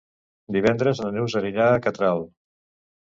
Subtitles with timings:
[0.55, 2.25] Divendres na Neus anirà a Catral.